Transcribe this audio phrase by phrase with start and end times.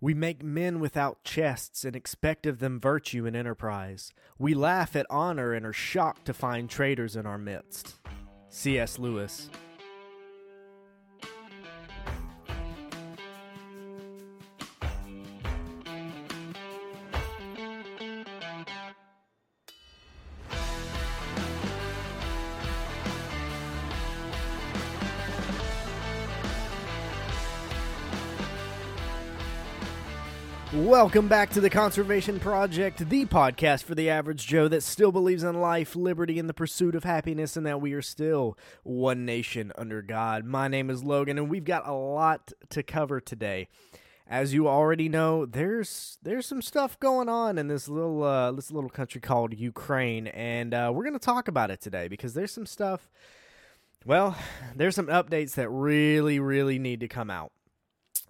[0.00, 4.12] We make men without chests and expect of them virtue and enterprise.
[4.38, 7.96] We laugh at honor and are shocked to find traitors in our midst.
[8.48, 8.98] C.S.
[8.98, 9.50] Lewis.
[30.98, 35.44] Welcome back to the Conservation Project, the podcast for the average Joe that still believes
[35.44, 39.70] in life, liberty, and the pursuit of happiness, and that we are still one nation
[39.78, 40.44] under God.
[40.44, 43.68] My name is Logan, and we've got a lot to cover today.
[44.26, 48.72] As you already know, there's there's some stuff going on in this little uh, this
[48.72, 52.50] little country called Ukraine, and uh, we're going to talk about it today because there's
[52.50, 53.08] some stuff.
[54.04, 54.36] Well,
[54.74, 57.52] there's some updates that really, really need to come out.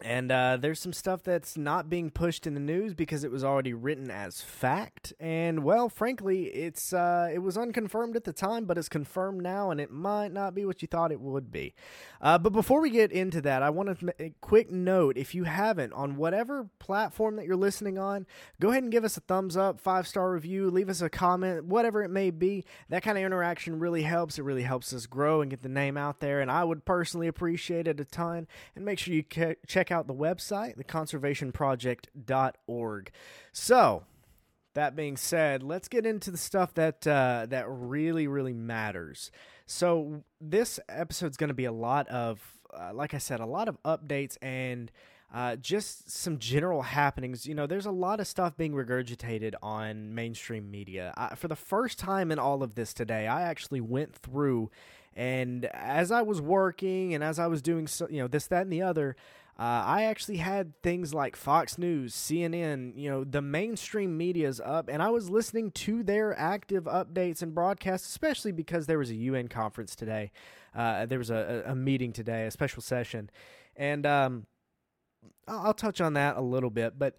[0.00, 3.42] And uh, there's some stuff that's not being pushed in the news because it was
[3.42, 5.12] already written as fact.
[5.18, 9.70] And well, frankly, it's uh, it was unconfirmed at the time, but it's confirmed now,
[9.70, 11.74] and it might not be what you thought it would be.
[12.20, 15.34] Uh, but before we get into that, I want to make a quick note: if
[15.34, 18.26] you haven't on whatever platform that you're listening on,
[18.60, 21.64] go ahead and give us a thumbs up, five star review, leave us a comment,
[21.64, 22.64] whatever it may be.
[22.88, 24.38] That kind of interaction really helps.
[24.38, 26.40] It really helps us grow and get the name out there.
[26.40, 28.46] And I would personally appreciate it a ton.
[28.76, 29.24] And make sure you
[29.66, 33.10] check check out the website, theconservationproject.org.
[33.52, 34.04] So,
[34.74, 39.30] that being said, let's get into the stuff that uh, that really, really matters.
[39.66, 42.40] So, this episode is going to be a lot of,
[42.72, 44.92] uh, like I said, a lot of updates and
[45.32, 47.46] uh, just some general happenings.
[47.46, 51.12] You know, there's a lot of stuff being regurgitated on mainstream media.
[51.16, 54.70] I, for the first time in all of this today, I actually went through
[55.18, 58.62] and as I was working and as I was doing, so, you know, this, that,
[58.62, 59.16] and the other,
[59.58, 64.88] uh, I actually had things like Fox News, CNN, you know, the mainstream media's up,
[64.88, 69.16] and I was listening to their active updates and broadcasts, especially because there was a
[69.16, 70.30] UN conference today.
[70.76, 73.30] Uh, there was a, a, meeting today, a special session,
[73.74, 74.46] and um,
[75.48, 76.96] I'll, I'll, touch on that a little bit.
[76.96, 77.16] But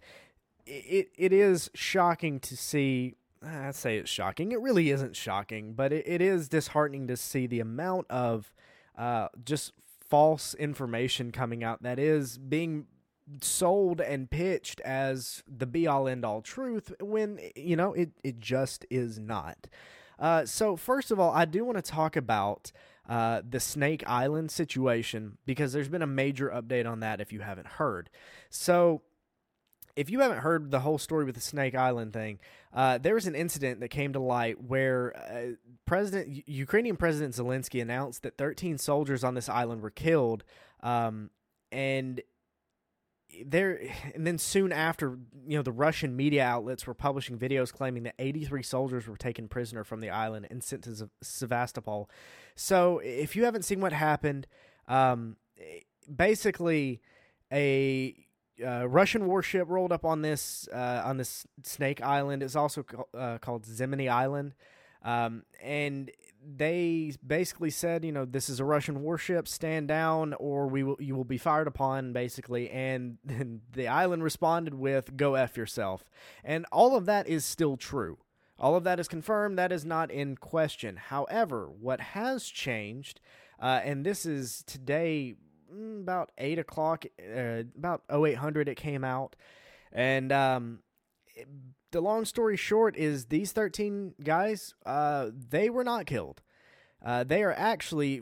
[0.65, 3.15] it it is shocking to see.
[3.43, 4.53] I say it's shocking.
[4.53, 8.53] It really isn't shocking, but it, it is disheartening to see the amount of
[8.97, 9.73] uh, just
[10.09, 12.87] false information coming out that is being
[13.41, 18.39] sold and pitched as the be all end all truth when you know it it
[18.39, 19.67] just is not.
[20.17, 22.71] Uh, so first of all, I do want to talk about
[23.07, 27.39] uh, the Snake Island situation because there's been a major update on that if you
[27.39, 28.09] haven't heard.
[28.49, 29.01] So
[29.95, 32.39] if you haven't heard the whole story with the Snake Island thing,
[32.73, 35.55] uh, there was an incident that came to light where uh,
[35.85, 40.43] President Ukrainian President Zelensky announced that 13 soldiers on this island were killed,
[40.81, 41.29] um,
[41.71, 42.21] and
[43.45, 43.79] there
[44.15, 45.17] and then soon after,
[45.47, 49.47] you know, the Russian media outlets were publishing videos claiming that 83 soldiers were taken
[49.47, 52.09] prisoner from the island and sent to Sevastopol.
[52.55, 54.47] So, if you haven't seen what happened,
[54.87, 55.37] um,
[56.13, 57.01] basically
[57.51, 58.15] a
[58.65, 62.43] uh, Russian warship rolled up on this uh, on this Snake Island.
[62.43, 64.53] It's also co- uh, called Zimny Island,
[65.03, 66.11] um, and
[66.43, 69.47] they basically said, you know, this is a Russian warship.
[69.47, 72.13] Stand down, or we will you will be fired upon.
[72.13, 73.17] Basically, and
[73.73, 76.05] the island responded with, "Go f yourself,"
[76.43, 78.19] and all of that is still true.
[78.59, 79.57] All of that is confirmed.
[79.57, 80.97] That is not in question.
[80.97, 83.21] However, what has changed,
[83.59, 85.35] uh, and this is today
[85.71, 89.35] about eight o'clock, uh, about 0800 it came out,
[89.91, 90.79] and um,
[91.35, 91.47] it,
[91.91, 96.41] the long story short is these 13 guys, uh, they were not killed.
[97.03, 98.21] Uh, they are actually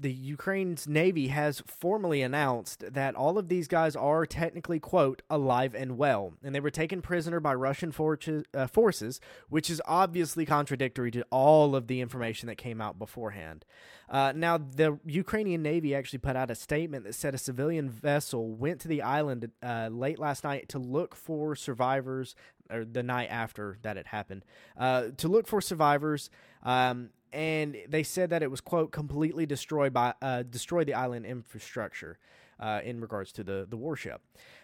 [0.00, 5.74] the Ukraine's navy has formally announced that all of these guys are technically quote alive
[5.74, 10.46] and well, and they were taken prisoner by Russian forces, uh, forces, which is obviously
[10.46, 13.64] contradictory to all of the information that came out beforehand.
[14.08, 18.54] Uh, now, the Ukrainian navy actually put out a statement that said a civilian vessel
[18.54, 22.34] went to the island uh, late last night to look for survivors,
[22.70, 24.44] or the night after that it happened,
[24.76, 26.30] uh, to look for survivors.
[26.62, 31.26] Um, and they said that it was quote completely destroyed by uh, destroyed the island
[31.26, 32.18] infrastructure
[32.60, 34.20] uh, in regards to the the warship.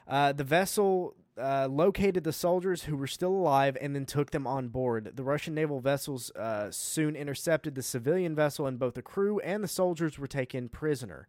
[0.07, 4.47] Uh, the vessel uh, located the soldiers who were still alive and then took them
[4.47, 5.13] on board.
[5.15, 9.63] The Russian naval vessels uh, soon intercepted the civilian vessel, and both the crew and
[9.63, 11.27] the soldiers were taken prisoner.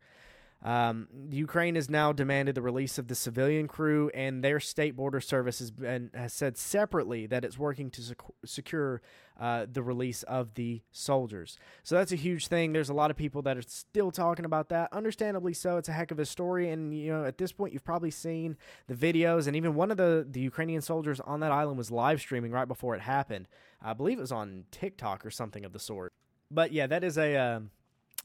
[0.64, 5.22] Um, Ukraine has now demanded the release of the civilian crew, and their state border
[5.22, 9.02] service has, been, has said separately that it's working to sec- secure
[9.40, 11.60] uh, the release of the soldiers.
[11.84, 12.74] So that's a huge thing.
[12.74, 14.92] There's a lot of people that are still talking about that.
[14.92, 15.78] Understandably so.
[15.78, 18.58] It's a heck of a story, and you know at this point you've probably seen
[18.88, 22.20] the videos, and even one of the the Ukrainian soldiers on that island was live
[22.20, 23.48] streaming right before it happened.
[23.84, 26.14] I believe it was on TikTok or something of the sort.
[26.50, 27.36] But yeah, that is a.
[27.36, 27.60] Uh,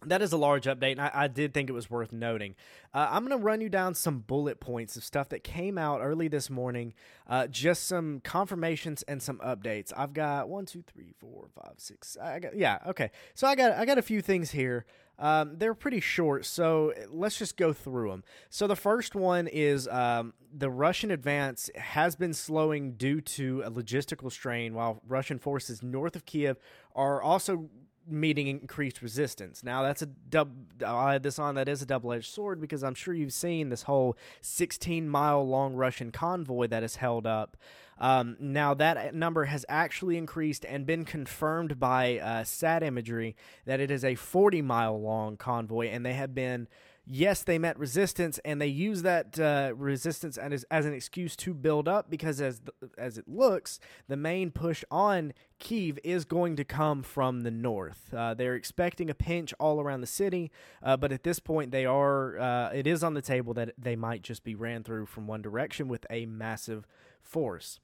[0.06, 2.54] that is a large update, and I, I, did think it was worth noting.
[2.94, 6.00] Uh, I'm going to run you down some bullet points of stuff that came out
[6.00, 6.94] early this morning,
[7.28, 9.92] uh, just some confirmations and some updates.
[9.96, 12.16] I've got one, two, three, four, five, six.
[12.20, 13.10] I got yeah, okay.
[13.34, 14.86] So I got I got a few things here.
[15.18, 18.24] Um, they're pretty short, so let's just go through them.
[18.48, 23.70] So the first one is um, the Russian advance has been slowing due to a
[23.70, 26.56] logistical strain, while Russian forces north of Kiev
[26.94, 27.68] are also
[28.08, 29.62] meeting increased resistance.
[29.62, 30.50] Now that's a dub.
[30.84, 31.54] I'll add this on.
[31.54, 36.10] That is a double-edged sword because I'm sure you've seen this whole 16-mile long Russian
[36.10, 37.56] convoy that is held up.
[37.98, 43.36] Um, now that number has actually increased and been confirmed by uh, sat imagery
[43.66, 46.66] that it is a 40-mile long convoy, and they have been
[47.10, 51.52] yes, they met resistance, and they use that uh, resistance as, as an excuse to
[51.52, 52.62] build up because, as
[52.96, 58.14] as it looks, the main push on Kiev is going to come from the north.
[58.14, 60.50] Uh, they're expecting a pinch all around the city,
[60.82, 62.38] uh, but at this point, they are.
[62.38, 65.42] Uh, it is on the table that they might just be ran through from one
[65.42, 66.86] direction with a massive
[67.22, 67.80] force.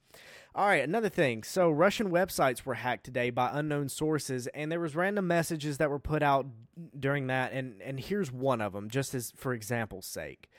[0.55, 1.43] All right, another thing.
[1.43, 5.89] So Russian websites were hacked today by unknown sources, and there was random messages that
[5.89, 6.47] were put out
[6.99, 7.53] during that.
[7.53, 10.49] And and here's one of them, just as for example's sake.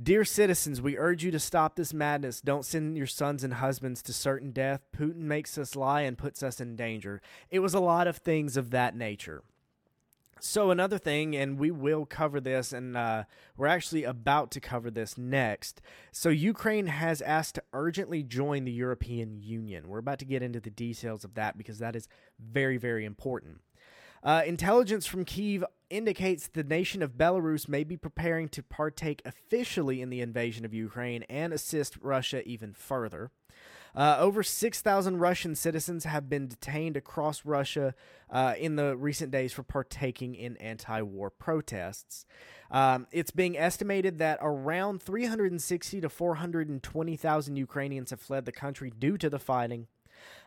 [0.00, 2.42] Dear citizens, we urge you to stop this madness.
[2.42, 4.82] Don't send your sons and husbands to certain death.
[4.94, 7.22] Putin makes us lie and puts us in danger.
[7.50, 9.42] It was a lot of things of that nature.
[10.38, 13.24] So another thing, and we will cover this, and uh,
[13.56, 15.80] we're actually about to cover this next.
[16.12, 19.88] So Ukraine has asked to urgently join the European Union.
[19.88, 22.06] We're about to get into the details of that because that is
[22.38, 23.60] very, very important.
[24.22, 30.02] Uh, intelligence from Kiev indicates the nation of Belarus may be preparing to partake officially
[30.02, 33.30] in the invasion of Ukraine and assist Russia even further.
[33.96, 37.94] Uh, over 6,000 Russian citizens have been detained across Russia
[38.30, 42.26] uh, in the recent days for partaking in anti war protests.
[42.70, 49.16] Um, it's being estimated that around 360 to 420,000 Ukrainians have fled the country due
[49.16, 49.86] to the fighting.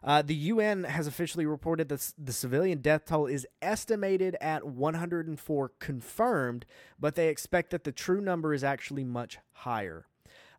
[0.04, 5.72] Uh, the UN has officially reported that the civilian death toll is estimated at 104
[5.80, 6.66] confirmed,
[7.00, 10.06] but they expect that the true number is actually much higher.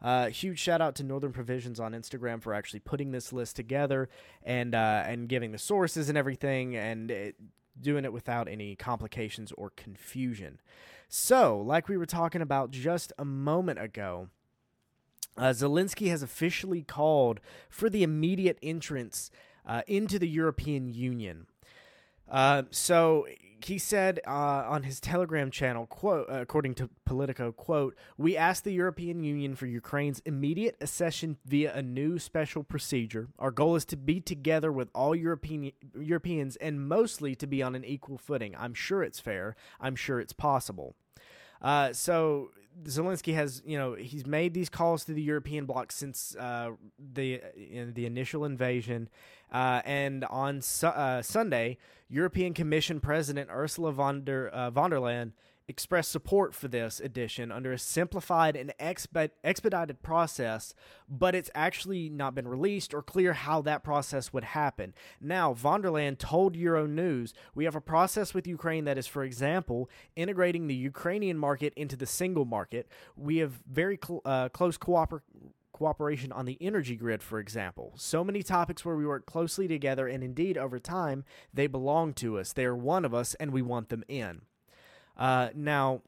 [0.02, 4.08] Uh, huge shout out to Northern Provisions on Instagram for actually putting this list together
[4.42, 7.36] and uh, and giving the sources and everything and it,
[7.78, 10.60] doing it without any complications or confusion.
[11.08, 14.28] So, like we were talking about just a moment ago,
[15.36, 19.30] uh, Zelensky has officially called for the immediate entrance
[19.66, 21.46] uh, into the European Union.
[22.30, 23.26] Uh, so
[23.64, 28.62] he said uh, on his Telegram channel, quote, uh, according to Politico, quote, "We ask
[28.62, 33.28] the European Union for Ukraine's immediate accession via a new special procedure.
[33.38, 37.74] Our goal is to be together with all European Europeans and mostly to be on
[37.74, 38.54] an equal footing.
[38.56, 39.56] I'm sure it's fair.
[39.80, 40.94] I'm sure it's possible."
[41.60, 42.50] Uh, so
[42.84, 47.40] Zelensky has, you know, he's made these calls to the European bloc since uh, the
[47.84, 49.08] know, the initial invasion,
[49.52, 51.78] uh, and on su- uh, Sunday,
[52.08, 55.32] European Commission President Ursula von der uh, von der Leyen
[55.70, 60.74] expressed support for this edition under a simplified and expedited process,
[61.08, 64.92] but it's actually not been released or clear how that process would happen.
[65.20, 69.24] Now, von der Leyen told Euronews, we have a process with Ukraine that is, for
[69.24, 72.88] example, integrating the Ukrainian market into the single market.
[73.16, 74.76] We have very cl- uh, close
[75.72, 77.92] cooperation on the energy grid, for example.
[77.96, 81.24] So many topics where we work closely together, and indeed, over time,
[81.54, 82.52] they belong to us.
[82.52, 84.42] They are one of us, and we want them in.
[85.20, 86.00] Uh, now,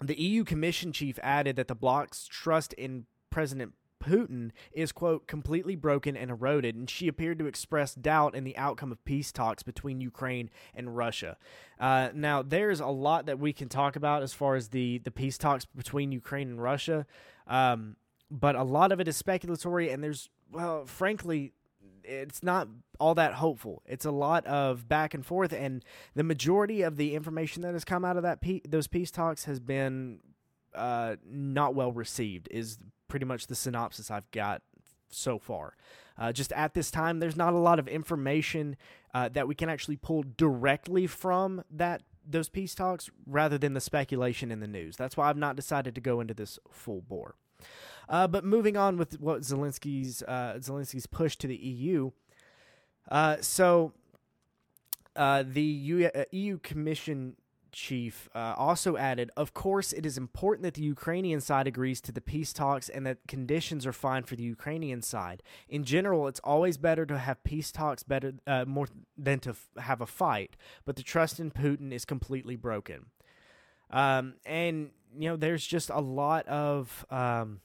[0.00, 5.76] the EU Commission chief added that the bloc's trust in President Putin is, quote, completely
[5.76, 9.62] broken and eroded, and she appeared to express doubt in the outcome of peace talks
[9.62, 11.36] between Ukraine and Russia.
[11.80, 15.10] Uh, now, there's a lot that we can talk about as far as the, the
[15.10, 17.06] peace talks between Ukraine and Russia,
[17.46, 17.96] um,
[18.30, 21.52] but a lot of it is speculatory, and there's, well, frankly,
[22.04, 22.68] it's not
[23.00, 23.82] all that hopeful.
[23.86, 25.84] It's a lot of back and forth, and
[26.14, 29.44] the majority of the information that has come out of that pe- those peace talks
[29.44, 30.20] has been
[30.74, 32.48] uh, not well received.
[32.50, 34.62] Is pretty much the synopsis I've got
[35.08, 35.76] so far.
[36.16, 38.76] Uh, just at this time, there's not a lot of information
[39.12, 43.80] uh, that we can actually pull directly from that those peace talks rather than the
[43.80, 44.96] speculation in the news.
[44.96, 47.34] That's why I've not decided to go into this full bore.
[48.08, 52.10] Uh, but moving on with what Zelensky's uh, Zelensky's push to the EU.
[53.10, 53.92] Uh, so
[55.16, 57.36] uh, the EU, EU Commission
[57.74, 62.12] chief uh, also added, Of course, it is important that the Ukrainian side agrees to
[62.12, 65.42] the peace talks and that conditions are fine for the Ukrainian side.
[65.68, 69.68] In general, it's always better to have peace talks better uh, more than to f-
[69.78, 73.06] have a fight, but the trust in Putin is completely broken.
[73.90, 77.04] Um, and, you know, there's just a lot of.
[77.10, 77.60] Um,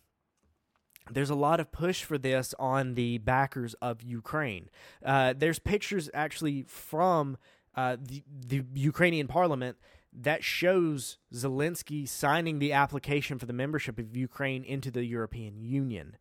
[1.12, 4.70] there's a lot of push for this on the backers of Ukraine.
[5.04, 7.38] Uh, there's pictures actually from
[7.76, 9.78] uh, the the Ukrainian parliament
[10.12, 16.18] that shows Zelensky signing the application for the membership of Ukraine into the European Union.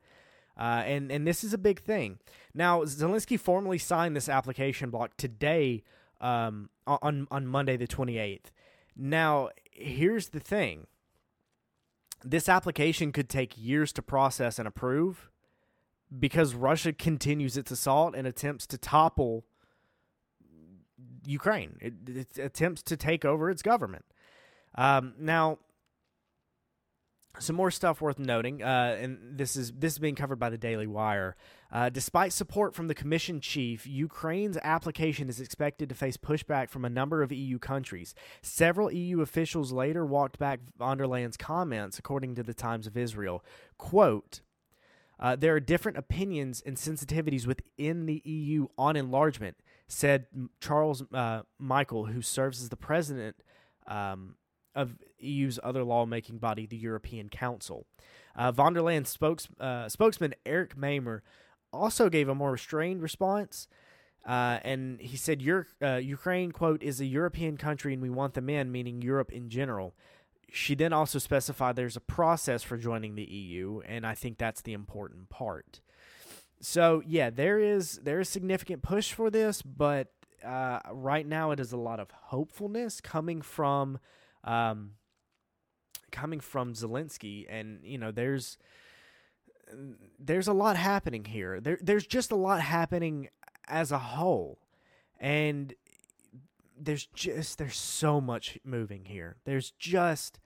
[0.58, 2.18] Uh, and and this is a big thing.
[2.52, 5.84] Now Zelensky formally signed this application block today
[6.20, 8.50] um, on on Monday the twenty eighth.
[8.96, 10.86] Now here's the thing:
[12.24, 15.30] this application could take years to process and approve
[16.18, 19.44] because Russia continues its assault and attempts to topple
[21.24, 21.76] Ukraine.
[21.80, 24.04] It, it, attempts to take over its government.
[24.74, 25.58] Um, now,
[27.38, 30.58] some more stuff worth noting, uh, and this is this is being covered by the
[30.58, 31.36] Daily Wire.
[31.70, 36.84] Uh, despite support from the Commission chief, Ukraine's application is expected to face pushback from
[36.84, 38.14] a number of EU countries.
[38.42, 42.96] Several EU officials later walked back von der Leyen's comments, according to the Times of
[42.96, 43.44] Israel.
[43.76, 44.40] "Quote:
[45.18, 49.56] uh, There are different opinions and sensitivities within the EU on enlargement
[49.88, 50.26] said
[50.60, 53.36] Charles uh, Michel, who serves as the president
[53.86, 54.36] um,
[54.78, 57.86] of EU's other lawmaking body, the European Council.
[58.36, 61.22] Uh, von der spokes, uh, spokesman Eric Mamer
[61.72, 63.68] also gave a more restrained response.
[64.26, 65.42] Uh, and he said,
[65.82, 69.48] uh, Ukraine, quote, is a European country and we want them in, meaning Europe in
[69.48, 69.94] general.
[70.50, 74.62] She then also specified there's a process for joining the EU, and I think that's
[74.62, 75.80] the important part
[76.60, 80.08] so yeah, there is there is significant push for this, but
[80.44, 83.98] uh, right now it is a lot of hopefulness coming from
[84.48, 84.92] um,
[86.10, 88.56] coming from Zelensky, and you know there's
[90.18, 91.60] there's a lot happening here.
[91.60, 93.28] There there's just a lot happening
[93.68, 94.58] as a whole,
[95.20, 95.74] and
[96.76, 99.36] there's just there's so much moving here.
[99.44, 100.40] There's just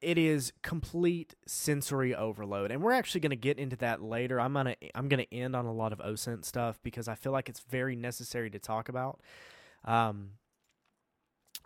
[0.00, 4.52] it is complete sensory overload and we're actually going to get into that later i'm
[4.52, 7.32] going to i'm going to end on a lot of osint stuff because i feel
[7.32, 9.18] like it's very necessary to talk about
[9.84, 10.34] um,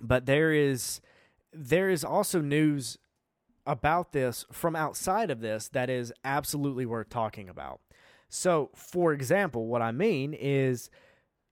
[0.01, 1.03] but there is
[1.53, 2.99] there is also news
[3.67, 7.81] about this from outside of this that is absolutely worth talking about.
[8.29, 10.89] So for example what i mean is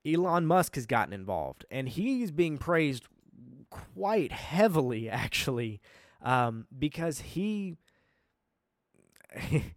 [0.07, 3.07] elon musk has gotten involved and he's being praised
[3.69, 5.81] quite heavily actually
[6.23, 7.77] um, because he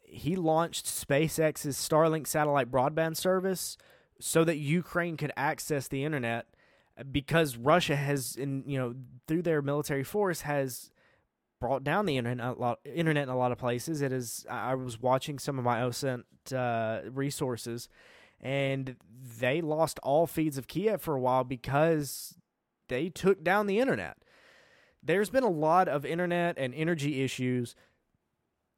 [0.00, 3.76] he launched SpaceX's Starlink satellite broadband service
[4.20, 6.46] so that Ukraine could access the internet
[7.10, 8.94] because Russia has in you know
[9.26, 10.90] through their military force has
[11.60, 14.02] brought down the internet a lot, internet in a lot of places.
[14.02, 16.24] It is I was watching some of my OSINT
[16.54, 17.88] uh, resources
[18.40, 18.96] and
[19.40, 22.34] they lost all feeds of Kiev for a while because
[22.88, 24.18] they took down the internet
[25.02, 27.74] there's been a lot of internet and energy issues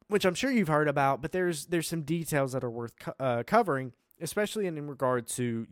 [0.09, 3.13] which I'm sure you've heard about, but there's there's some details that are worth co-
[3.19, 5.67] uh, covering, especially in, in, regard to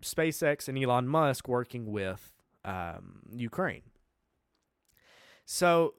[0.00, 2.32] SpaceX and Elon Musk working with
[2.64, 3.82] um, Ukraine.
[5.44, 5.94] So,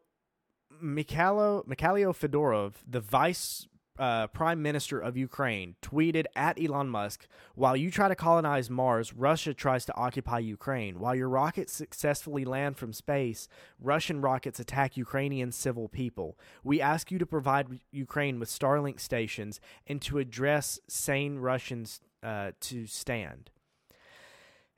[0.82, 3.68] Mikhailo Mikhailo Fedorov, the vice
[4.00, 9.14] uh, Prime Minister of Ukraine, tweeted at Elon Musk While you try to colonize Mars,
[9.14, 11.00] Russia tries to occupy Ukraine.
[11.00, 13.48] While your rockets successfully land from space,
[13.80, 16.38] Russian rockets attack Ukrainian civil people.
[16.64, 22.52] We ask you to provide Ukraine with Starlink stations and to address sane Russians uh,
[22.62, 23.52] to stand.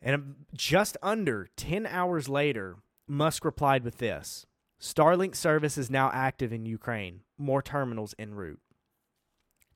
[0.03, 2.75] And just under 10 hours later,
[3.07, 4.45] Musk replied with this
[4.79, 8.60] Starlink service is now active in Ukraine, more terminals en route.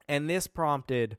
[0.09, 1.17] And this prompted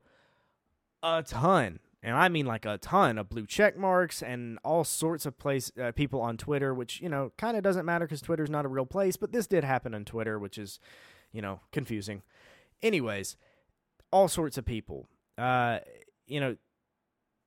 [1.02, 5.24] a ton, and I mean like a ton of blue check marks and all sorts
[5.24, 8.50] of place uh, people on Twitter, which you know kind of doesn't matter because Twitter's
[8.50, 10.80] not a real place, but this did happen on Twitter, which is
[11.32, 12.22] you know confusing.
[12.82, 13.36] Anyways,
[14.10, 15.08] all sorts of people.
[15.36, 15.78] Uh,
[16.26, 16.56] you know,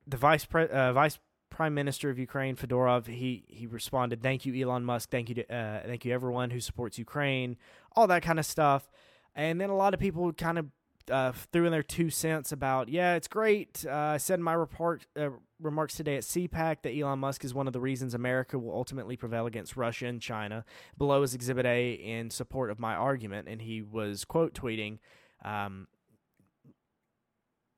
[0.08, 1.20] the vice pre- uh, vice
[1.62, 5.12] prime minister of Ukraine, Fedorov, he he responded, "Thank you, Elon Musk.
[5.12, 7.56] Thank you to uh, thank you everyone who supports Ukraine.
[7.96, 8.90] All that kind of stuff."
[9.36, 10.66] And then a lot of people kind of
[11.12, 13.86] uh, threw in their two cents about, yeah, it's great.
[13.88, 17.54] Uh, I said in my report uh, remarks today at CPAC that Elon Musk is
[17.54, 20.66] one of the reasons America will ultimately prevail against Russia and China.
[20.98, 24.98] Below is Exhibit A in support of my argument, and he was quote tweeting.
[25.46, 25.88] Um,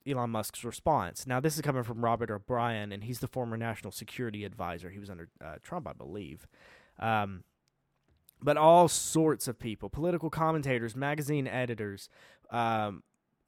[0.08, 1.26] Elon Musk's response.
[1.26, 4.90] Now, this is coming from Robert O'Brien, and he's the former national security advisor.
[4.90, 6.48] He was under uh, Trump, I believe.
[7.00, 7.44] Um,
[8.42, 12.10] but all sorts of people, political commentators, magazine editors,
[12.52, 13.04] um,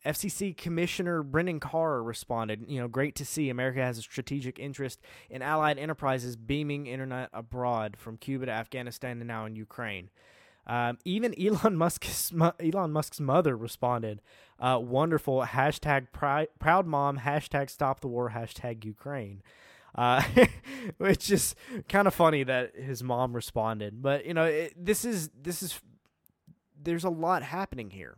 [0.06, 5.02] FCC Commissioner Brendan Carr responded, you know, great to see America has a strategic interest
[5.30, 10.10] in allied enterprises beaming internet abroad from Cuba to Afghanistan and now in Ukraine.
[10.68, 14.22] Um, even Elon Musk's Elon Musk's mother responded,
[14.60, 19.42] uh, "Wonderful hashtag proud mom hashtag stop the war hashtag Ukraine."
[19.96, 20.22] Uh,
[20.98, 21.56] which is
[21.88, 24.02] kind of funny that his mom responded.
[24.02, 25.80] But you know, it, this is this is
[26.82, 28.18] there's a lot happening here.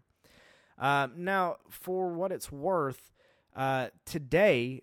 [0.80, 3.12] Um, now, for what it's worth,
[3.56, 4.82] uh, today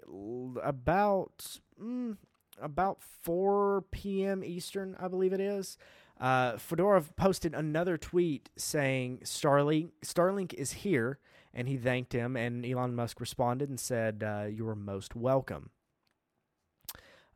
[0.63, 2.17] about mm,
[2.61, 4.43] about 4 p.m.
[4.45, 5.79] Eastern, I believe it is.
[6.21, 11.19] Uh, Fedorov posted another tweet saying Starlink Starlink is here,
[11.53, 12.37] and he thanked him.
[12.37, 15.71] And Elon Musk responded and said, uh, "You are most welcome."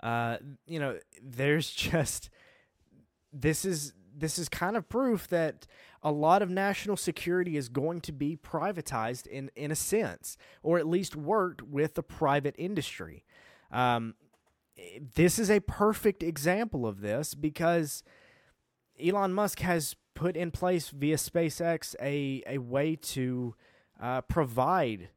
[0.00, 2.30] Uh, you know, there's just
[3.32, 5.66] this is this is kind of proof that
[6.02, 10.78] a lot of national security is going to be privatized in in a sense, or
[10.78, 13.24] at least worked with the private industry.
[13.70, 14.14] Um,
[15.16, 18.04] this is a perfect example of this because
[19.02, 23.54] Elon Musk has put in place via SpaceX a a way to
[24.00, 25.10] uh, provide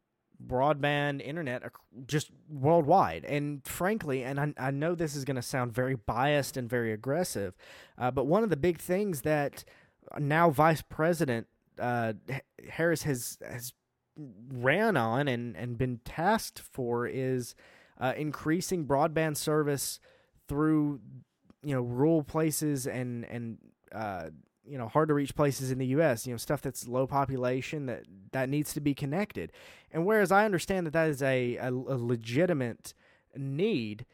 [0.46, 1.64] broadband internet
[2.08, 3.26] just worldwide.
[3.26, 6.92] And frankly, and I, I know this is going to sound very biased and very
[6.92, 7.56] aggressive,
[7.98, 9.64] uh, but one of the big things that
[10.20, 11.48] now Vice President
[11.80, 12.14] uh,
[12.70, 13.74] Harris has has
[14.52, 17.56] ran on and, and been tasked for is
[18.00, 20.00] uh, increasing broadband service
[20.48, 21.00] through
[21.63, 23.58] you know rural places and and
[23.91, 24.30] uh,
[24.65, 26.25] you know hard to reach places in the U.S.
[26.25, 29.51] You know stuff that's low population that that needs to be connected.
[29.91, 32.94] And whereas I understand that that is a, a, a legitimate
[33.36, 34.06] need,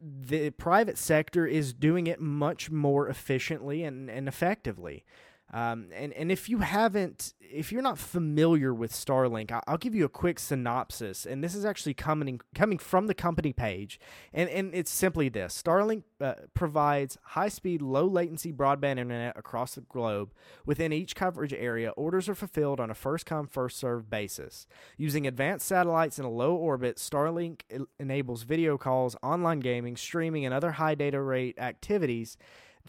[0.00, 5.04] the private sector is doing it much more efficiently and, and effectively.
[5.50, 10.04] Um, and and if you haven't, if you're not familiar with Starlink, I'll give you
[10.04, 11.24] a quick synopsis.
[11.24, 13.98] And this is actually coming coming from the company page,
[14.34, 20.32] and and it's simply this: Starlink uh, provides high-speed, low-latency broadband internet across the globe.
[20.66, 24.66] Within each coverage area, orders are fulfilled on a first-come, first-served basis.
[24.98, 27.62] Using advanced satellites in a low orbit, Starlink
[27.98, 32.36] enables video calls, online gaming, streaming, and other high data rate activities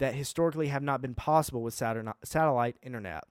[0.00, 3.24] that historically have not been possible with satellite internet.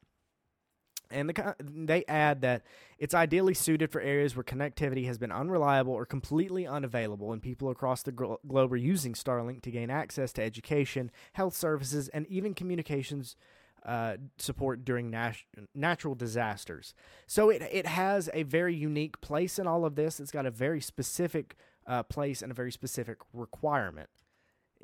[1.12, 2.62] And the, they add that
[3.00, 7.72] it's ideally suited for areas where connectivity has been unreliable or completely unavailable, and people
[7.72, 12.54] across the globe are using Starlink to gain access to education, health services, and even
[12.54, 13.36] communications
[13.84, 15.38] uh, support during nat-
[15.74, 16.94] natural disasters.
[17.26, 20.20] So it it has a very unique place in all of this.
[20.20, 21.56] It's got a very specific
[21.88, 24.10] uh, place and a very specific requirement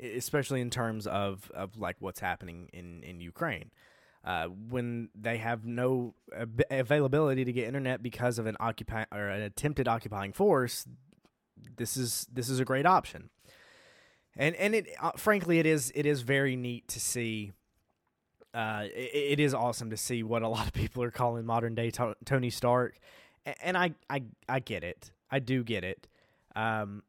[0.02, 3.70] especially in terms of, of like what's happening in, in Ukraine.
[4.24, 6.12] Uh, when they have no
[6.68, 10.84] availability to get internet because of an occupy or an attempted occupying force,
[11.76, 13.30] this is this is a great option.
[14.36, 17.52] And and it uh, frankly it is it is very neat to see.
[18.52, 21.76] Uh, it, it is awesome to see what a lot of people are calling modern
[21.76, 22.98] day to- Tony Stark,
[23.62, 25.12] and I, I I get it.
[25.30, 26.08] I do get it.
[26.56, 27.02] Um,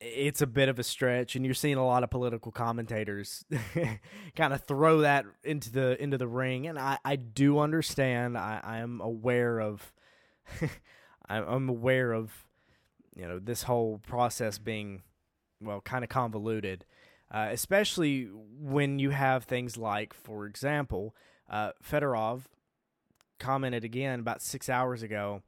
[0.00, 3.44] it's a bit of a stretch and you're seeing a lot of political commentators
[4.36, 8.36] kind of throw that into the into the ring and I, I do understand.
[8.36, 9.92] I, I am aware of
[11.28, 12.30] I'm aware of
[13.14, 15.02] you know this whole process being
[15.60, 16.84] well kind of convoluted
[17.30, 18.28] uh, especially
[18.60, 21.14] when you have things like for example
[21.48, 22.42] uh, Fedorov
[23.38, 25.42] commented again about six hours ago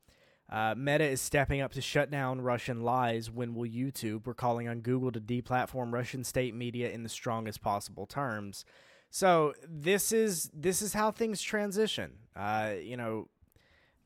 [0.50, 3.30] uh, Meta is stepping up to shut down Russian lies.
[3.30, 4.26] When will YouTube?
[4.26, 8.64] We're calling on Google to deplatform Russian state media in the strongest possible terms.
[9.10, 12.12] So this is this is how things transition.
[12.34, 13.28] Uh, you know,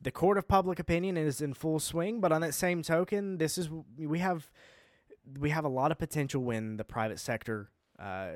[0.00, 3.57] the court of public opinion is in full swing, but on that same token, this
[3.57, 4.50] is we have
[5.38, 8.31] we have a lot of potential when the private sector uh,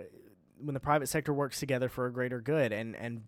[0.59, 3.23] when the private sector works together for a greater good, and and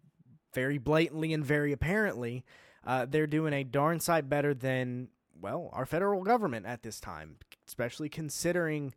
[0.58, 2.44] very blatantly and very apparently
[2.84, 5.06] uh, they're doing a darn sight better than
[5.40, 7.36] well our federal government at this time,
[7.68, 8.92] especially considering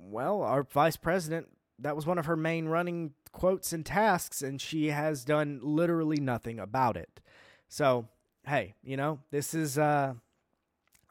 [0.00, 4.58] well our vice president that was one of her main running quotes and tasks, and
[4.58, 7.20] she has done literally nothing about it.
[7.68, 8.08] So
[8.46, 10.14] hey, you know, this is uh,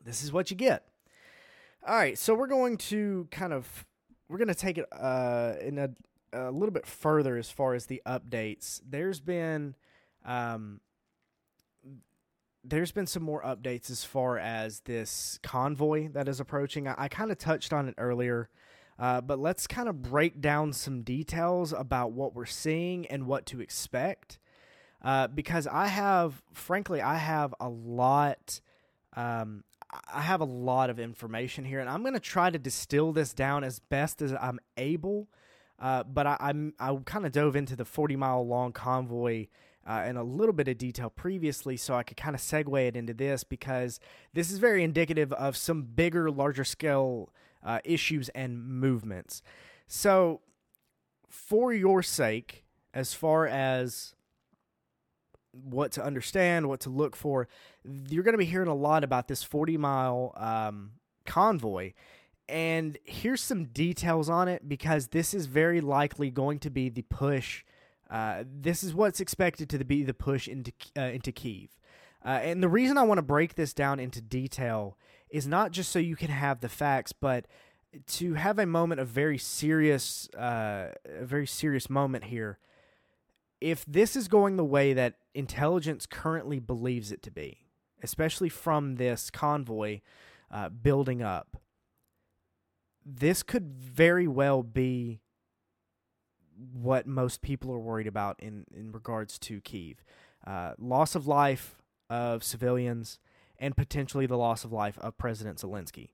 [0.04, 0.88] this is what you get.
[1.88, 3.86] All right, so we're going to kind of
[4.28, 5.92] we're going to take it uh, in a,
[6.34, 8.82] a little bit further as far as the updates.
[8.88, 9.76] There's been
[10.26, 10.82] um,
[12.64, 16.88] there's been some more updates as far as this convoy that is approaching.
[16.88, 18.50] I, I kind of touched on it earlier,
[19.00, 23.46] uh, but let's kind of break down some details about what we're seeing and what
[23.48, 24.38] to expect.
[25.02, 28.62] Uh, because I have, frankly, I have a lot.
[29.16, 29.64] Um,
[30.14, 33.34] I have a lot of information here, and I'm going to try to distill this
[33.34, 35.28] down as best as I'm able.
[35.82, 39.48] Uh, but I, I'm I kind of dove into the 40 mile long convoy
[39.86, 42.96] uh, in a little bit of detail previously, so I could kind of segue it
[42.96, 44.00] into this because
[44.34, 49.42] this is very indicative of some bigger, larger scale uh, issues and movements.
[49.88, 50.42] So,
[51.28, 52.64] for your sake,
[52.94, 54.14] as far as
[55.52, 57.48] what to understand, what to look for,
[57.84, 60.92] you're going to be hearing a lot about this 40 mile um,
[61.26, 61.94] convoy.
[62.50, 67.04] And here's some details on it because this is very likely going to be the
[67.04, 67.64] push
[68.12, 71.70] uh, this is what's expected to be the push into uh, into Kiev.
[72.24, 74.98] Uh, and the reason I want to break this down into detail
[75.30, 77.48] is not just so you can have the facts, but
[78.06, 82.60] to have a moment of very serious, uh, a very serious moment here.
[83.60, 87.60] If this is going the way that intelligence currently believes it to be,
[88.04, 90.02] especially from this convoy
[90.52, 91.58] uh, building up,
[93.06, 95.22] this could very well be
[96.74, 100.04] what most people are worried about in, in regards to Kiev.
[100.46, 103.20] Uh, loss of life of civilians
[103.58, 106.10] and potentially the loss of life of President Zelensky.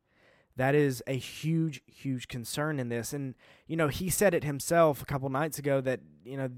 [0.55, 3.13] That is a huge, huge concern in this.
[3.13, 3.35] And,
[3.67, 6.49] you know, he said it himself a couple nights ago that, you know,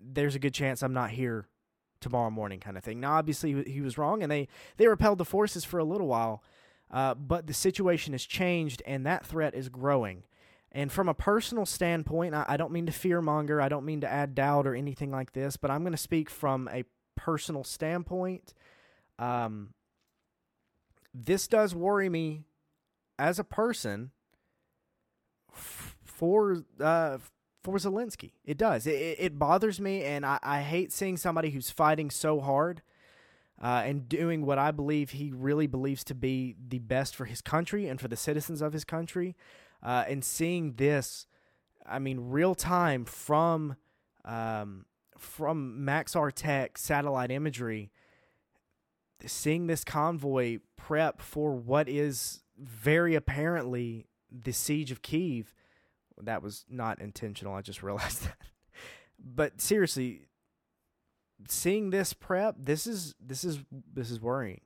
[0.00, 1.46] there's a good chance I'm not here
[2.00, 3.00] tomorrow morning kind of thing.
[3.00, 6.42] Now, obviously, he was wrong, and they, they repelled the forces for a little while,
[6.90, 10.24] uh, but the situation has changed, and that threat is growing.
[10.72, 14.10] And from a personal standpoint, I, I don't mean to fearmonger, I don't mean to
[14.10, 16.84] add doubt or anything like this, but I'm going to speak from a
[17.16, 18.54] personal standpoint.
[19.18, 19.74] Um,
[21.12, 22.44] this does worry me
[23.18, 24.12] as a person
[25.52, 27.18] for uh,
[27.62, 28.32] for Zelensky.
[28.44, 28.86] It does.
[28.86, 32.82] It, it bothers me, and I, I hate seeing somebody who's fighting so hard
[33.60, 37.42] uh, and doing what I believe he really believes to be the best for his
[37.42, 39.36] country and for the citizens of his country
[39.82, 41.26] uh, and seeing this,
[41.86, 43.76] I mean, real time from
[44.24, 44.86] um,
[45.18, 47.90] from Maxar Tech satellite imagery,
[49.24, 55.54] seeing this convoy prep for what is very apparently the siege of Kiev.
[56.22, 57.54] That was not intentional.
[57.54, 58.38] I just realized that.
[59.18, 60.22] But seriously,
[61.48, 64.60] seeing this prep, this is this is this is worrying.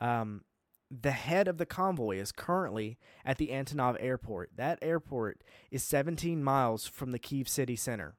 [0.00, 0.42] Um,
[0.90, 4.50] the head of the convoy is currently at the Antonov airport.
[4.56, 8.14] That airport is 17 miles from the Kiev city center.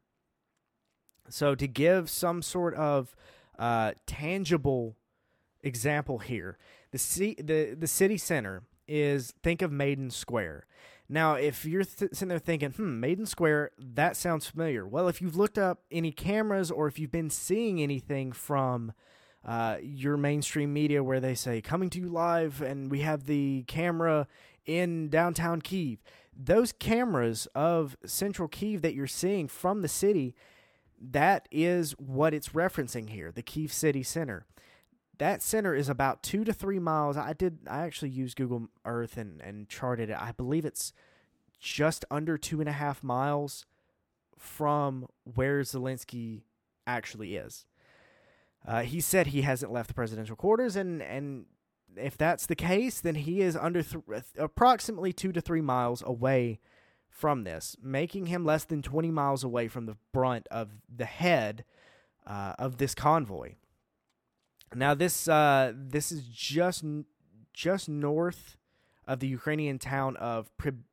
[1.30, 3.16] So, to give some sort of
[3.58, 4.98] uh, tangible
[5.62, 6.58] example here,
[6.92, 10.66] the, c- the, the city center is think of Maidan Square.
[11.12, 14.86] Now, if you're th- sitting there thinking, hmm, Maidan Square, that sounds familiar.
[14.88, 18.94] Well, if you've looked up any cameras or if you've been seeing anything from
[19.44, 23.64] uh, your mainstream media where they say coming to you live and we have the
[23.68, 24.28] camera
[24.66, 26.00] in downtown Kiev.
[26.38, 30.36] Those cameras of central Kiev that you're seeing from the city,
[31.02, 34.46] that is what it's referencing here, the Kiev City Center.
[35.20, 37.18] That center is about two to three miles.
[37.18, 40.18] I did I actually used Google Earth and, and charted it.
[40.20, 40.94] I believe it's
[41.60, 43.66] just under two and a half miles
[44.38, 46.44] from where Zelensky
[46.88, 47.66] actually is.
[48.66, 51.46] Uh, he said he hasn't left the presidential quarters, and and
[51.98, 54.04] if that's the case, then he is under th-
[54.38, 56.60] approximately two to three miles away
[57.10, 61.66] from this, making him less than 20 miles away from the brunt of the head
[62.26, 63.56] uh, of this convoy.
[64.76, 66.84] Now, this uh, this is just
[67.54, 68.58] just north
[69.08, 70.84] of the Ukrainian town of Prib-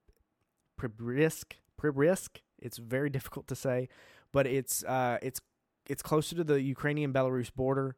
[0.81, 1.53] Pribrisk.
[1.81, 2.41] Pribrisk.
[2.59, 3.89] It's very difficult to say,
[4.33, 5.41] but it's uh, it's
[5.89, 7.97] it's closer to the Ukrainian Belarus border,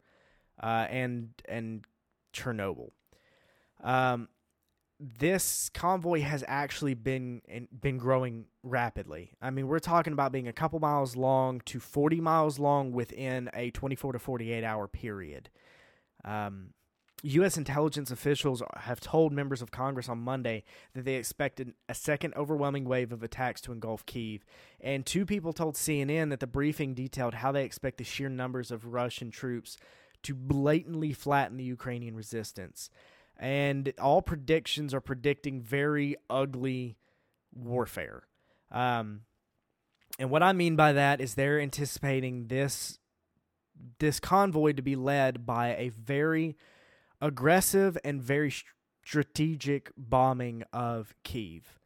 [0.62, 1.84] uh, and and
[2.34, 2.90] Chernobyl.
[3.82, 4.28] Um,
[5.00, 7.40] this convoy has actually been
[7.80, 9.32] been growing rapidly.
[9.40, 13.48] I mean, we're talking about being a couple miles long to 40 miles long within
[13.54, 15.50] a 24 to 48 hour period.
[16.24, 16.70] Um,
[17.22, 17.56] U.S.
[17.56, 20.62] intelligence officials have told members of Congress on Monday
[20.94, 24.44] that they expected a second overwhelming wave of attacks to engulf Kiev.
[24.80, 28.70] And two people told CNN that the briefing detailed how they expect the sheer numbers
[28.70, 29.76] of Russian troops
[30.22, 32.88] to blatantly flatten the Ukrainian resistance.
[33.38, 36.96] And all predictions are predicting very ugly
[37.54, 38.24] warfare.
[38.72, 39.20] Um,
[40.18, 42.98] and what I mean by that is they're anticipating this
[44.00, 46.56] this convoy to be led by a very
[47.20, 48.52] aggressive and very
[49.04, 51.78] strategic bombing of Kiev.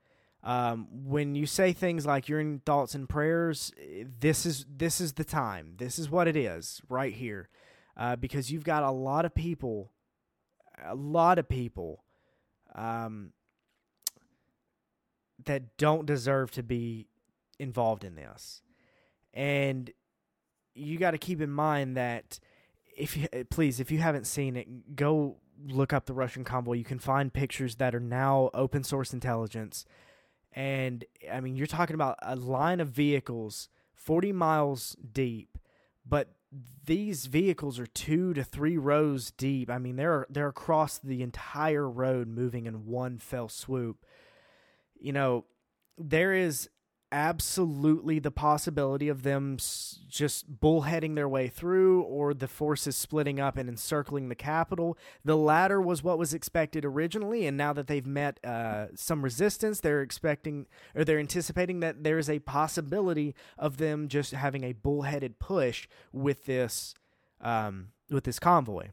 [0.42, 3.72] Um, when you say things like "you're in thoughts and prayers,"
[4.18, 5.74] this is this is the time.
[5.76, 7.48] This is what it is right here,
[7.96, 9.92] uh, because you've got a lot of people,
[10.84, 12.04] a lot of people,
[12.74, 13.32] um,
[15.44, 17.08] that don't deserve to be
[17.58, 18.62] involved in this,
[19.34, 19.90] and
[20.74, 22.38] you got to keep in mind that
[22.96, 26.74] if you please, if you haven't seen it, go look up the Russian convoy.
[26.74, 29.84] You can find pictures that are now open source intelligence
[30.54, 35.58] and I mean, you're talking about a line of vehicles 40 miles deep,
[36.06, 36.28] but
[36.84, 39.70] these vehicles are two to three rows deep.
[39.70, 44.04] I mean, they're they're across the entire road moving in one fell swoop.
[44.98, 45.44] You know,
[45.98, 46.68] there is
[47.12, 49.58] absolutely the possibility of them
[50.08, 54.96] just bullheading their way through or the forces splitting up and encircling the capital.
[55.24, 59.80] The latter was what was expected originally, and now that they've met uh, some resistance,
[59.80, 64.72] they're expecting or they're anticipating that there is a possibility of them just having a
[64.72, 66.94] bullheaded push with this
[67.40, 68.88] um, with this convoy.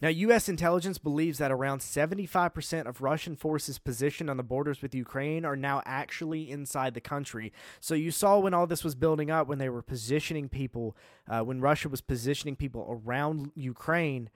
[0.00, 0.48] Now, U.S.
[0.48, 5.56] intelligence believes that around 75% of Russian forces positioned on the borders with Ukraine are
[5.56, 7.52] now actually inside the country.
[7.80, 10.96] So, you saw when all this was building up, when they were positioning people,
[11.28, 14.30] uh, when Russia was positioning people around Ukraine.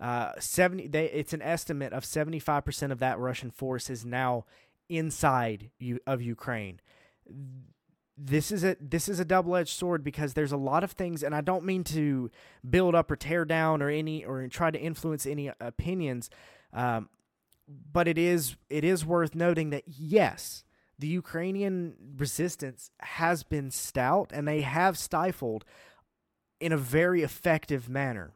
[0.00, 4.44] Uh, 70 they, it's an estimate of 75% of that Russian force is now
[4.88, 5.70] inside
[6.06, 6.80] of Ukraine
[8.20, 11.34] this is a this is a double-edged sword because there's a lot of things and
[11.34, 12.30] I don't mean to
[12.68, 16.28] build up or tear down or any or try to influence any opinions
[16.72, 17.08] um,
[17.92, 20.64] but it is it is worth noting that yes
[20.98, 25.64] the Ukrainian resistance has been stout and they have stifled
[26.60, 28.32] in a very effective manner.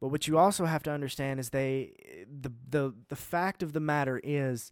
[0.00, 3.80] But what you also have to understand is they the the the fact of the
[3.80, 4.70] matter is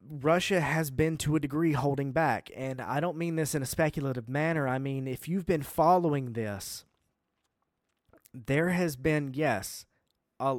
[0.00, 2.50] Russia has been to a degree holding back.
[2.56, 4.68] And I don't mean this in a speculative manner.
[4.68, 6.84] I mean, if you've been following this,
[8.32, 9.84] there has been, yes,
[10.38, 10.58] a,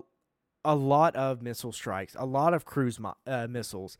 [0.66, 3.98] a lot of missile strikes, a lot of cruise uh, missiles,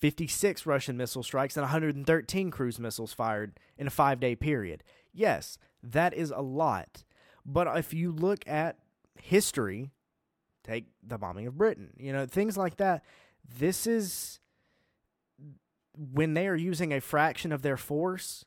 [0.00, 4.82] 56 Russian missile strikes, and 113 cruise missiles fired in a five day period.
[5.12, 7.04] Yes, that is a lot.
[7.44, 8.78] But if you look at
[9.20, 9.90] history,
[10.62, 13.04] take the bombing of Britain, you know, things like that,
[13.58, 14.40] this is
[15.96, 18.44] when they are using a fraction of their force,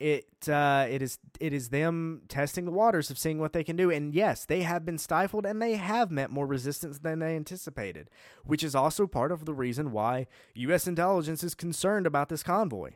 [0.00, 3.76] it uh, it is it is them testing the waters of seeing what they can
[3.76, 3.90] do.
[3.90, 8.10] And yes, they have been stifled and they have met more resistance than they anticipated,
[8.44, 10.86] which is also part of the reason why U.S.
[10.86, 12.92] intelligence is concerned about this convoy.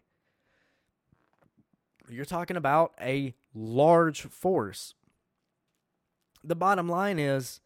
[2.10, 4.94] You're talking about a large force.
[6.42, 7.60] The bottom line is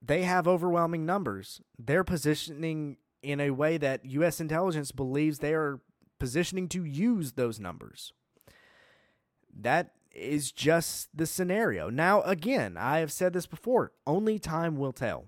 [0.00, 1.60] they have overwhelming numbers.
[1.78, 4.40] They're positioning in a way that U.S.
[4.40, 5.80] intelligence believes they are
[6.18, 8.12] positioning to use those numbers.
[9.54, 11.88] That is just the scenario.
[11.88, 15.26] Now, again, I have said this before only time will tell.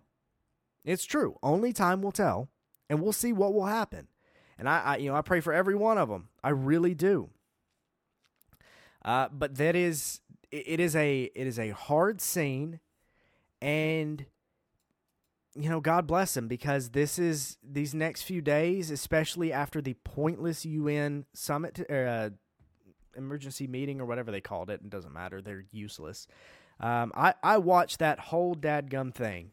[0.84, 1.38] It's true.
[1.42, 2.50] Only time will tell,
[2.90, 4.08] and we'll see what will happen.
[4.58, 6.28] And I, I you know, I pray for every one of them.
[6.42, 7.30] I really do.
[9.04, 12.80] Uh, but that is, it is a, it is a hard scene,
[13.60, 14.26] and
[15.54, 19.94] you know, God bless him because this is these next few days, especially after the
[20.04, 22.30] pointless UN summit, uh,
[23.16, 24.80] emergency meeting or whatever they called it.
[24.84, 26.26] It doesn't matter; they're useless.
[26.80, 29.52] Um, I I watched that whole dadgum thing,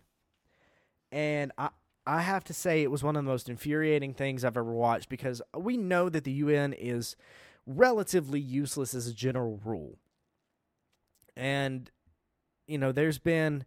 [1.11, 1.69] and I
[2.07, 5.07] I have to say it was one of the most infuriating things I've ever watched
[5.07, 7.15] because we know that the UN is
[7.67, 9.99] relatively useless as a general rule,
[11.35, 11.91] and
[12.65, 13.65] you know, there's been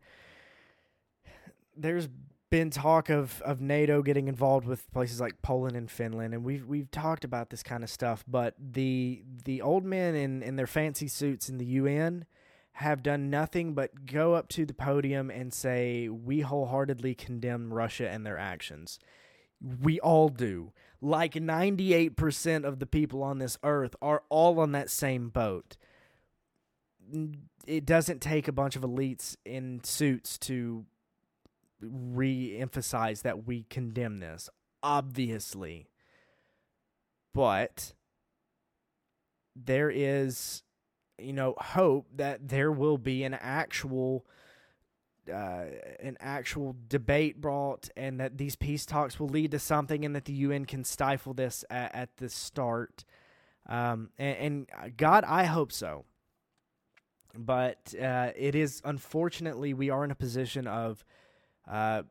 [1.77, 2.09] there's
[2.51, 6.67] been talk of, of NATO getting involved with places like Poland and Finland, and we've
[6.67, 8.25] we've talked about this kind of stuff.
[8.29, 12.27] But the the old men in, in their fancy suits in the UN
[12.75, 18.09] have done nothing but go up to the podium and say we wholeheartedly condemn Russia
[18.09, 18.99] and their actions.
[19.61, 20.73] We all do.
[21.01, 25.77] Like 98% of the people on this earth are all on that same boat.
[27.67, 30.85] It doesn't take a bunch of elites in suits to
[31.91, 34.49] re-emphasize that we condemn this
[34.83, 35.89] obviously
[37.33, 37.95] but
[39.57, 40.63] there is
[41.19, 44.27] you know, hope that there will be an actual
[45.33, 45.65] uh,
[46.01, 50.27] an actual debate brought and that these peace talks will lead to something and that
[50.27, 53.07] the UN can stifle this at, at the start.
[53.67, 56.05] Um, and, and, God, I hope so.
[57.35, 61.07] But uh, it is unfortunately, we are in a position of
[61.71, 62.03] uh,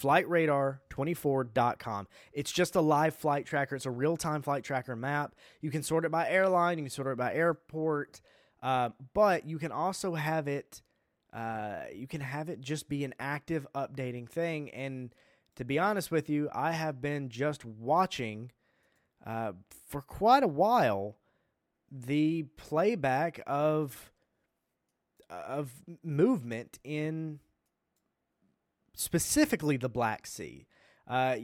[0.00, 2.08] flightradar24.com.
[2.32, 3.76] It's just a live flight tracker.
[3.76, 5.34] It's a real time flight tracker map.
[5.60, 8.20] You can sort it by airline, you can sort it by airport,
[8.62, 10.80] uh, but you can also have it.
[11.32, 14.70] Uh, you can have it just be an active updating thing.
[14.70, 15.12] And
[15.56, 18.52] to be honest with you, I have been just watching
[19.26, 19.52] uh,
[19.88, 21.16] for quite a while
[21.90, 24.10] the playback of
[25.30, 27.40] of movement in
[28.94, 30.66] specifically the Black Sea.
[31.06, 31.36] Uh,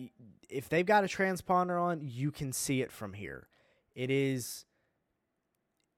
[0.49, 3.49] if they've got a transponder on, you can see it from here.
[3.95, 4.65] It is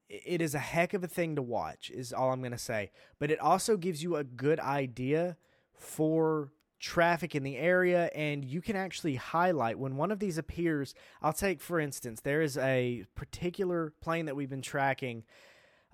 [0.09, 2.91] it is a heck of a thing to watch is all I'm going to say,
[3.19, 5.39] but it also gives you a good idea
[5.75, 10.95] for traffic in the area and you can actually highlight when one of these appears.
[11.23, 15.25] I'll take for instance, there is a particular plane that we've been tracking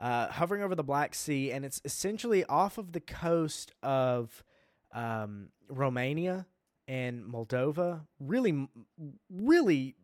[0.01, 4.43] uh, hovering over the Black Sea and it's essentially off of the coast of
[4.93, 6.47] um, Romania
[6.87, 8.69] and Moldova, really,
[9.31, 9.95] really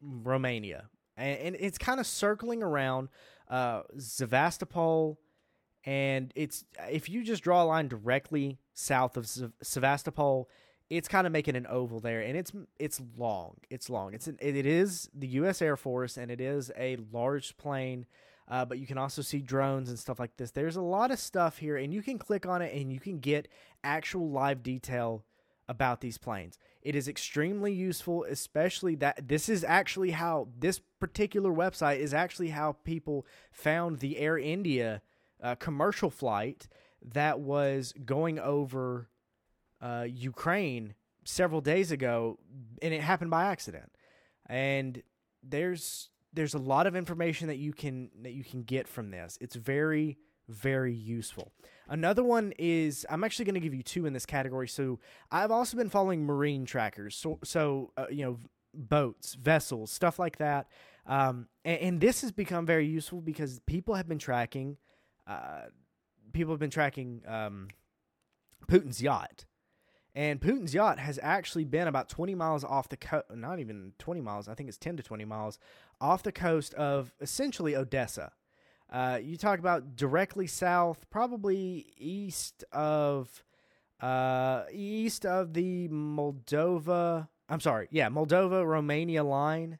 [0.00, 3.08] Romania, and, and it's kind of circling around
[3.48, 5.18] uh, Sevastopol,
[5.84, 9.28] and it's if you just draw a line directly south of
[9.62, 10.48] Sevastopol,
[10.90, 13.56] it's kind of making an oval there, and it's it's long.
[13.70, 14.14] It's long.
[14.14, 15.60] It's an, it is the U.S.
[15.62, 18.06] Air Force, and it is a large plane
[18.48, 20.50] uh, but you can also see drones and stuff like this.
[20.50, 23.18] There's a lot of stuff here, and you can click on it and you can
[23.18, 23.48] get
[23.82, 25.24] actual live detail
[25.68, 26.58] about these planes.
[26.82, 32.50] It is extremely useful, especially that this is actually how this particular website is actually
[32.50, 35.00] how people found the Air India
[35.42, 36.68] uh, commercial flight
[37.02, 39.08] that was going over
[39.80, 42.38] uh, Ukraine several days ago,
[42.82, 43.90] and it happened by accident.
[44.46, 45.02] And
[45.42, 49.38] there's there's a lot of information that you can that you can get from this.
[49.40, 50.18] It's very
[50.48, 51.52] very useful.
[51.88, 54.68] Another one is I'm actually going to give you two in this category.
[54.68, 54.98] So
[55.30, 57.16] I've also been following marine trackers.
[57.16, 58.38] So so uh, you know
[58.74, 60.66] boats, vessels, stuff like that.
[61.06, 64.78] Um, and, and, this has become very useful because people have been tracking.
[65.26, 65.66] Uh,
[66.32, 67.68] people have been tracking um,
[68.66, 69.44] Putin's yacht
[70.14, 74.20] and Putin's yacht has actually been about 20 miles off the coast, not even 20
[74.20, 75.58] miles, I think it's 10 to 20 miles
[76.00, 78.32] off the coast of essentially Odessa.
[78.90, 83.42] Uh, you talk about directly south, probably east of
[84.00, 87.28] uh, east of the Moldova.
[87.48, 89.78] I'm sorry, yeah, Moldova Romania line.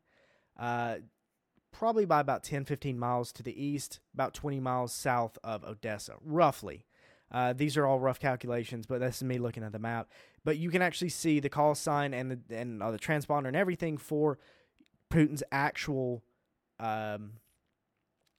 [0.58, 0.96] Uh,
[1.72, 6.14] probably by about 10, 15 miles to the east, about 20 miles south of Odessa,
[6.24, 6.86] roughly.
[7.30, 10.08] Uh, these are all rough calculations, but that's me looking at the map.
[10.44, 13.56] But you can actually see the call sign and the and uh, the transponder and
[13.56, 14.38] everything for
[15.10, 16.22] Putin's actual
[16.80, 17.34] um,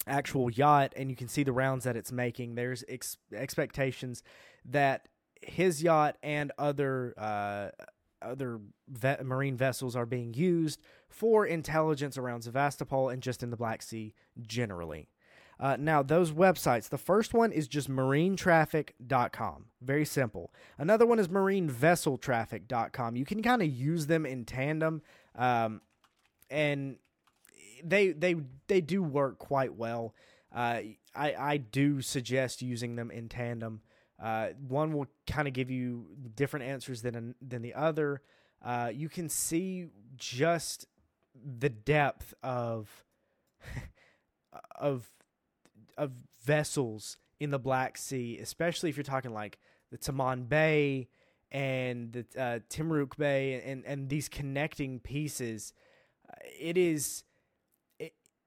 [0.08, 2.56] actual yacht and you can see the rounds that it's making.
[2.56, 4.24] There's ex- expectations
[4.66, 5.08] that
[5.42, 7.70] his yacht and other uh,
[8.22, 13.58] other ve- marine vessels are being used for intelligence around Sevastopol and just in the
[13.58, 15.10] Black Sea generally.
[15.58, 19.66] Uh, now, those websites, the first one is just marinetraffic.com.
[19.82, 20.54] Very simple.
[20.78, 23.16] Another one is marinevesseltraffic.com.
[23.16, 25.02] You can kind of use them in tandem.
[25.34, 25.80] Um,
[26.50, 26.98] and
[27.84, 28.36] they they
[28.68, 30.14] they do work quite well.
[30.54, 30.80] Uh,
[31.16, 33.82] I I do suggest using them in tandem.
[34.22, 38.22] Uh, one will kind of give you different answers than than the other.
[38.64, 40.88] Uh, you can see just
[41.60, 43.06] the depth of
[44.76, 45.10] of
[45.98, 46.12] of
[46.44, 49.60] vessels in the Black Sea, especially if you're talking like
[49.92, 51.10] the Taman Bay
[51.52, 55.74] and the uh, Temryuk Bay and and these connecting pieces.
[56.60, 57.24] It is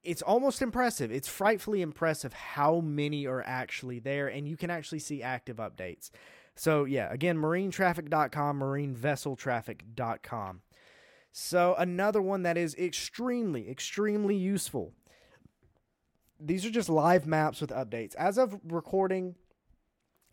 [0.08, 1.12] it's almost impressive.
[1.12, 6.08] It's frightfully impressive how many are actually there, and you can actually see active updates.
[6.54, 10.62] So, yeah, again, marinetraffic.com, marinevesseltraffic.com.
[11.30, 14.94] So, another one that is extremely, extremely useful.
[16.40, 18.14] These are just live maps with updates.
[18.14, 19.34] As of recording,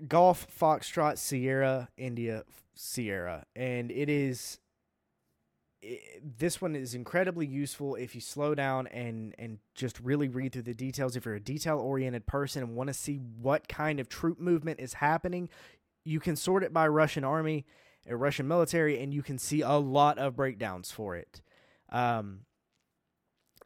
[0.08, 2.44] Golf, Foxtrot, Sierra, India,
[2.76, 3.46] Sierra.
[3.56, 4.60] And it is,
[5.82, 10.54] it, this one is incredibly useful if you slow down and, and just really read
[10.54, 11.16] through the details.
[11.16, 14.80] If you're a detail oriented person and want to see what kind of troop movement
[14.80, 15.50] is happening,
[16.06, 17.66] you can sort it by Russian army,
[18.08, 21.42] a Russian military, and you can see a lot of breakdowns for it.
[21.90, 22.42] Um,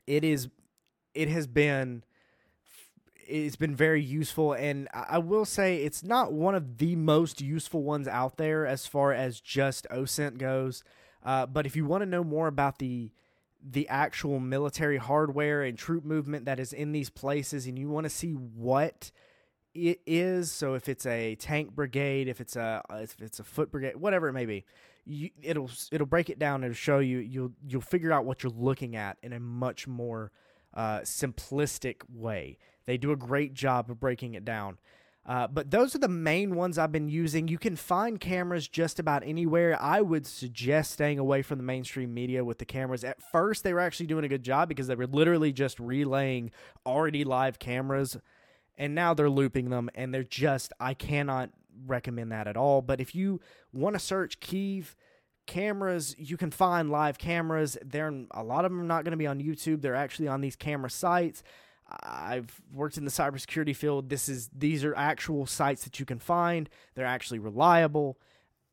[0.07, 0.49] it is
[1.14, 2.03] it has been
[3.28, 7.84] it's been very useful and I will say it's not one of the most useful
[7.84, 10.84] ones out there as far as just OSINT goes.
[11.24, 13.12] Uh, but if you want to know more about the
[13.64, 18.05] the actual military hardware and troop movement that is in these places and you want
[18.05, 19.12] to see what
[19.74, 23.72] it is so if it's a tank brigade if it's a if it's a foot
[23.72, 24.66] brigade whatever it may be
[25.05, 28.51] you, it'll it'll break it down and show you you'll you'll figure out what you're
[28.51, 30.32] looking at in a much more
[30.74, 32.57] uh, simplistic way.
[32.86, 34.78] They do a great job of breaking it down.
[35.24, 37.47] Uh, but those are the main ones I've been using.
[37.47, 39.80] You can find cameras just about anywhere.
[39.80, 43.03] I would suggest staying away from the mainstream media with the cameras.
[43.03, 46.49] At first, they were actually doing a good job because they were literally just relaying
[46.88, 48.17] already live cameras,
[48.80, 51.51] and now they're looping them, and they're just, I cannot
[51.86, 52.82] recommend that at all.
[52.82, 53.41] But if you
[53.72, 54.95] want to search Kiev,
[55.52, 57.78] cameras you can find live cameras.
[57.84, 59.82] They're a lot of them are not going to be on youtube.
[59.82, 61.43] They're actually on these camera sites.
[62.04, 64.10] I've worked in the cybersecurity field.
[64.10, 66.70] This is these are actual sites that you can find.
[66.95, 68.18] They're actually reliable.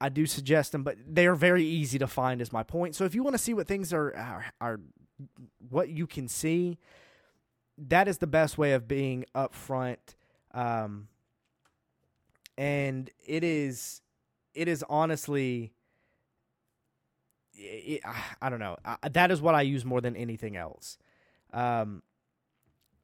[0.01, 2.95] I do suggest them but they are very easy to find is my point.
[2.95, 4.81] So if you want to see what things are, are, are
[5.69, 6.79] what you can see
[7.77, 9.97] that is the best way of being upfront
[10.53, 11.09] um,
[12.57, 14.01] and it is
[14.55, 15.73] it is honestly
[17.59, 18.03] it,
[18.41, 18.77] I don't know.
[18.85, 20.99] I, that is what I use more than anything else.
[21.53, 22.03] Um,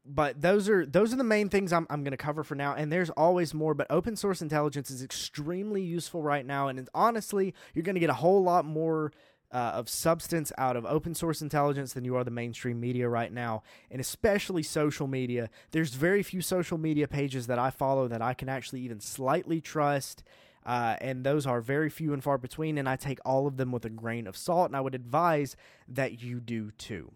[0.07, 2.75] but those are those are the main things I'm I'm going to cover for now.
[2.75, 3.75] And there's always more.
[3.75, 8.11] But open source intelligence is extremely useful right now, and honestly, you're going to get
[8.11, 9.13] a whole lot more
[9.51, 13.33] uh, of substance out of open source intelligence than you are the mainstream media right
[13.33, 15.49] now, and especially social media.
[15.71, 19.61] There's very few social media pages that I follow that I can actually even slightly
[19.61, 20.25] trust.
[20.67, 23.71] Uh, and those are very few and far between, and I take all of them
[23.71, 25.57] with a grain of salt, and I would advise
[25.89, 27.12] that you do too.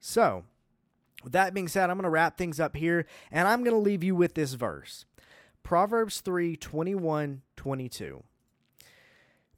[0.00, 0.44] So,
[1.22, 3.80] with that being said, I'm going to wrap things up here, and I'm going to
[3.80, 5.04] leave you with this verse
[5.62, 8.22] Proverbs 3 21 22.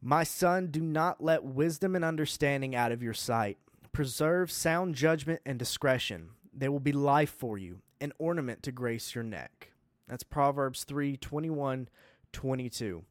[0.03, 3.57] My son, do not let wisdom and understanding out of your sight.
[3.93, 6.31] Preserve sound judgment and discretion.
[6.53, 9.71] They will be life for you, an ornament to grace your neck.
[10.07, 11.89] That's Proverbs 3 21
[12.35, 13.03] 22.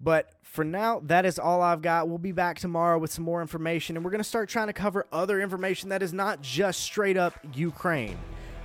[0.00, 2.08] But for now, that is all I've got.
[2.08, 4.72] We'll be back tomorrow with some more information, and we're going to start trying to
[4.72, 8.18] cover other information that is not just straight up Ukraine.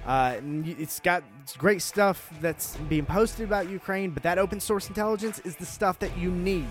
[0.05, 1.23] Uh, it's got
[1.57, 5.99] great stuff that's being posted about Ukraine, but that open source intelligence is the stuff
[5.99, 6.67] that you need.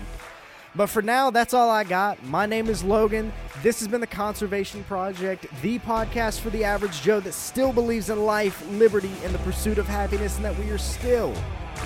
[0.75, 2.23] But for now, that's all I got.
[2.25, 3.33] My name is Logan.
[3.63, 8.09] This has been the Conservation Project, the podcast for the average Joe that still believes
[8.09, 11.33] in life, liberty, and the pursuit of happiness, and that we are still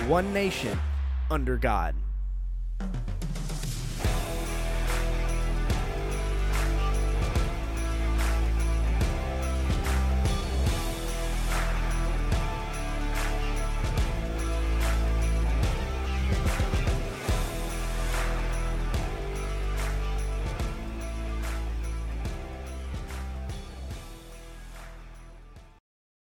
[0.06, 0.78] one nation
[1.30, 2.03] under God.